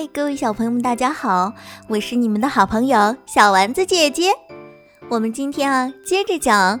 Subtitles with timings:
[0.00, 1.52] 嗨，各位小朋友们，大家好！
[1.86, 4.32] 我是你们的好朋友小丸子姐姐。
[5.10, 6.80] 我们今天啊，接着讲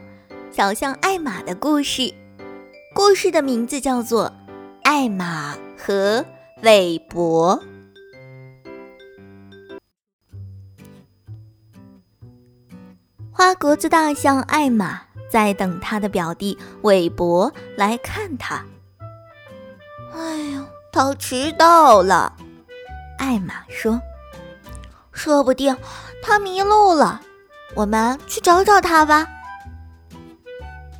[0.50, 2.14] 小象艾玛的故事。
[2.94, 4.24] 故事的名字叫做
[4.84, 6.24] 《艾玛和
[6.62, 7.62] 韦伯》。
[13.30, 14.98] 花格子大象艾玛
[15.30, 18.64] 在等他的表弟韦伯来看他。
[20.14, 22.32] 哎呦，他迟到了。
[23.20, 24.00] 艾玛说
[25.12, 25.76] ：“说不定
[26.22, 27.20] 他迷路了，
[27.74, 29.28] 我们去找找他吧。”“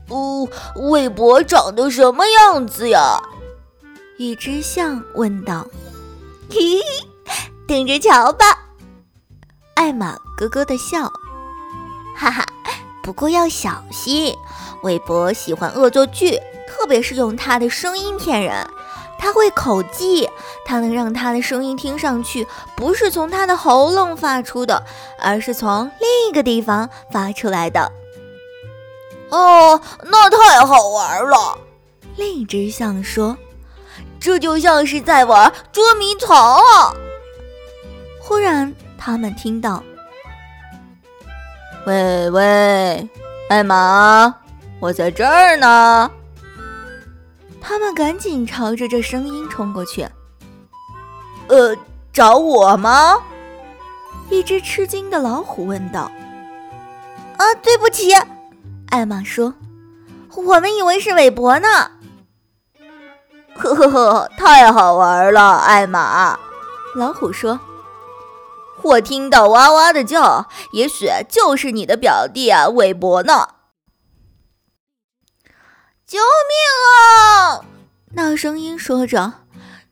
[0.08, 0.46] 哦，
[0.76, 3.18] 韦伯长得什么样子呀？”
[4.18, 5.66] 一只象问道。
[6.52, 6.60] “嘿
[7.24, 8.44] 嘿，等着瞧吧。”
[9.72, 11.10] 艾玛咯咯的笑
[12.14, 12.44] ，“哈哈，
[13.02, 14.36] 不过要小心，
[14.82, 18.68] 韦伯喜欢恶作剧，特别是用他的声音骗人。”
[19.20, 20.26] 他会口技，
[20.64, 24.82] 他能让他的声音听上去不是从他的喉咙发出的，
[25.18, 27.92] 而是从另一个地方发出来的。
[29.28, 31.58] 哦，那太好玩了！
[32.16, 33.36] 另一只象说
[34.18, 36.94] ：“这就像是在玩捉迷藏啊！”
[38.20, 39.82] 忽然，他们听到
[41.86, 43.08] ：“喂喂，
[43.50, 44.34] 艾玛，
[44.80, 46.10] 我在这儿呢。”
[47.60, 50.08] 他们赶紧朝着这声音冲过去。
[51.48, 51.76] 呃，
[52.12, 53.18] 找我吗？
[54.30, 56.10] 一只吃惊的老虎问道。
[57.36, 58.12] 啊，对不起，
[58.88, 59.54] 艾玛说，
[60.36, 61.90] 我们以为是韦伯呢。
[63.56, 66.38] 呵呵呵，太好玩了，艾玛。
[66.94, 67.60] 老虎说，
[68.82, 73.48] 我听到哇哇的叫，也许就是你的表弟啊，韦伯呢。
[76.10, 76.26] 救命
[76.90, 77.62] 啊！
[78.14, 79.32] 那声音说着：“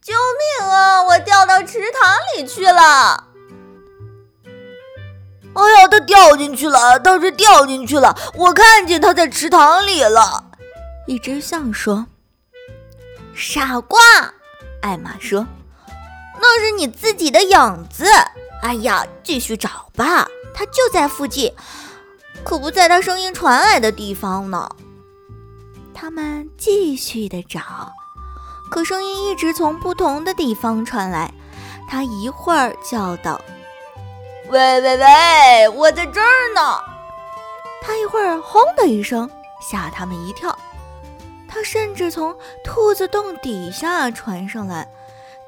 [0.03, 0.13] 救
[0.59, 1.01] 命啊！
[1.05, 2.73] 我掉到池塘里去了！”
[5.55, 8.19] 哎呀，他掉进去了，他是掉进去了！
[8.35, 10.47] 我看见他在池塘里了。
[11.07, 12.07] 一只象说
[13.33, 14.01] ：“傻瓜！”
[14.83, 15.47] 艾玛说
[16.43, 18.07] ：“那是你自己的影子。”
[18.61, 21.55] 哎呀，继续找吧，他就在附近，
[22.43, 24.69] 可不在他声音传来的地方呢。
[26.01, 27.93] 他们继续的找，
[28.71, 31.35] 可声音一直从不同的地方传来。
[31.91, 33.41] 他一会儿叫道
[34.49, 36.81] ：“喂喂喂，我在这儿呢！”
[37.83, 39.29] 他一会儿轰的一声，
[39.61, 40.57] 吓他们一跳。
[41.49, 42.33] 他甚至从
[42.63, 44.89] 兔子洞底下传上来。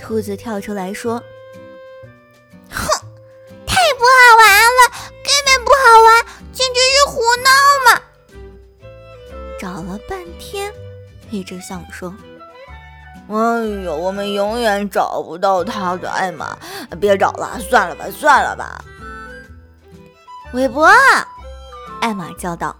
[0.01, 1.23] 兔子跳出来说
[11.31, 12.15] ：“一只象说
[13.31, 16.57] ：“哎呦，我们永远找不到他的艾玛，
[17.01, 18.85] 别找了，算了吧，算了吧。”
[20.53, 20.89] 韦伯，
[22.01, 22.75] 艾玛叫道：“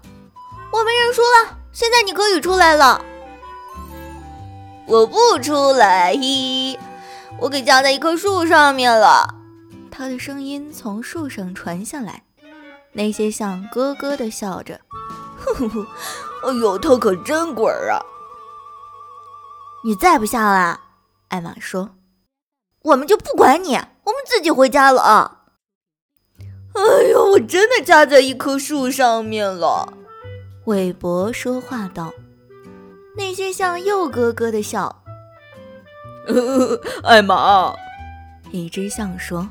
[0.73, 3.05] 我们认输了，现在你可以出来了。”
[4.87, 6.77] 我不出来，嘿，
[7.39, 9.37] 我给架在一棵树上面了。
[9.89, 12.25] 他的声音从树上传下来，
[12.93, 14.81] 那些象咯咯的笑着。
[15.39, 15.87] 哼哼，
[16.45, 18.03] 哎呦，他可真滚儿啊！
[19.83, 20.79] 你再不下来，
[21.29, 21.97] 艾玛说，
[22.83, 25.45] 我们就不管你，我们自己回家了啊！
[26.75, 29.93] 哎呦，我真的扎在一棵树上面了。
[30.67, 32.13] 韦伯说话道。
[33.17, 35.03] 那些象又咯咯的笑。
[37.03, 37.75] 艾玛，
[38.53, 39.49] 一只象说，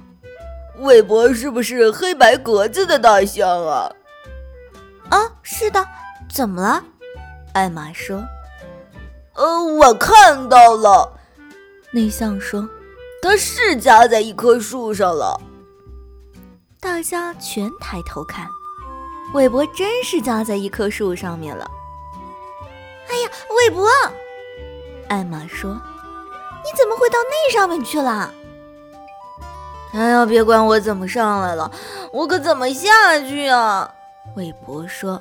[0.78, 3.91] 韦伯是不是黑白格子的大象啊？
[5.09, 5.85] 啊，是的，
[6.31, 6.84] 怎么了？
[7.53, 8.23] 艾玛说
[9.39, 11.13] ：“呃，我看到了。”
[11.91, 12.67] 内向说
[13.23, 15.39] ：“它是夹在一棵树上了。”
[16.79, 18.47] 大家全抬头看，
[19.33, 21.69] 韦伯真是夹在一棵树上面了。
[23.09, 23.87] 哎呀，韦伯！
[25.08, 25.72] 艾玛说
[26.64, 28.31] ：“你怎么会到那上面去了？”
[29.93, 31.72] 哎呀，别管我怎么上来了，
[32.14, 33.91] 我可怎么下去啊？
[34.35, 35.19] 韦伯说：“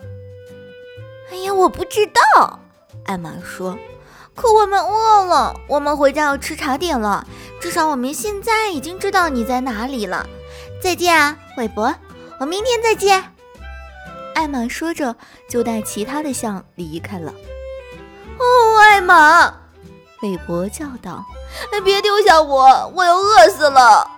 [1.32, 2.60] 哎呀，我不知道。”
[3.06, 3.78] 艾玛说
[4.40, 7.26] ：“可我们饿了，我们回家要吃茶点了。
[7.60, 10.24] 至少我们现在已经知道你在哪里了。
[10.80, 11.92] 再见啊，韦伯，
[12.38, 13.32] 我明天再见。”
[14.36, 15.16] 艾玛说着，
[15.50, 17.34] 就带其他的象离开了。
[18.38, 19.52] 哦，艾玛，
[20.22, 21.24] 韦伯叫道
[21.82, 24.08] ：“别丢下我，我要饿死了。”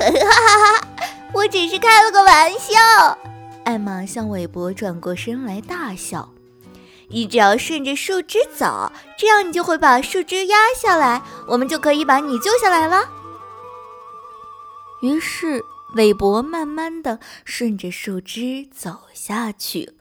[0.00, 0.88] 哈哈哈哈！
[1.34, 3.18] 我只是开了个玩笑。
[3.64, 6.30] 艾玛向韦伯转过身来大笑。
[7.10, 13.08] 你只要顺着树枝走，这样你就会把树枝压下来，我们就可以把你救下来了。
[15.02, 15.64] 于是，
[15.94, 19.94] 韦伯慢慢的顺着树枝走下去，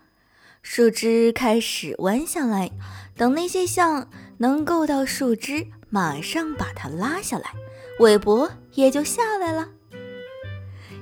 [0.62, 2.70] 树枝开始弯下来。
[3.18, 4.08] 等那些象
[4.38, 7.54] 能够到树枝，马上把它拉下来，
[8.00, 9.70] 韦伯也就下来了。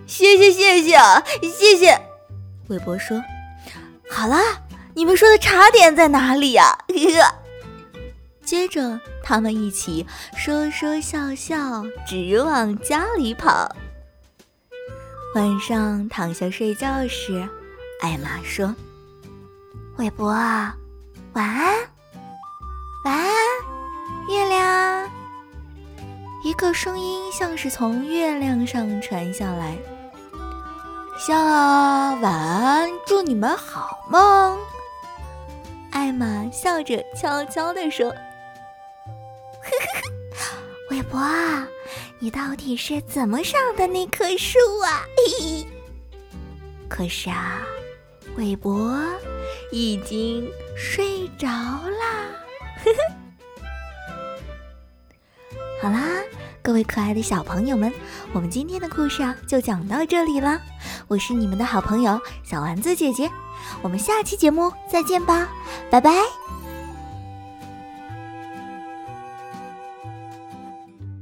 [0.07, 0.97] 谢谢谢谢
[1.41, 2.01] 谢谢，
[2.69, 3.21] 韦伯说
[4.09, 4.39] ：“好啦，
[4.97, 6.75] 你们说的茶点在哪里呀？”
[8.43, 13.75] 接着，他们一起说说笑笑，直往家里跑。
[15.35, 17.47] 晚上躺下睡觉时，
[18.01, 18.73] 艾玛说
[19.97, 20.75] ：“韦伯，晚
[21.35, 21.77] 安，
[23.05, 23.29] 晚安，
[24.31, 25.07] 月亮。”
[26.43, 29.77] 一个声音像是从月亮上传下来
[31.19, 34.57] ：“象啊，晚安，祝你们好梦。”
[35.97, 38.15] 艾玛笑着悄悄地说：“呵
[39.63, 39.99] 呵
[40.35, 40.55] 呵，
[40.91, 41.19] 韦伯。”
[42.21, 45.01] 你到底是怎么上的那棵树啊？
[45.17, 45.67] 嘿嘿。
[46.87, 47.63] 可是啊，
[48.35, 48.95] 韦伯
[49.71, 52.27] 已经睡着啦。
[52.85, 52.99] 呵呵。
[55.81, 56.21] 好啦，
[56.61, 57.91] 各位可爱的小朋友们，
[58.33, 60.61] 我们今天的故事啊就讲到这里了。
[61.07, 63.27] 我是你们的好朋友小丸子姐姐，
[63.81, 65.49] 我们下期节目再见吧，
[65.89, 66.11] 拜拜。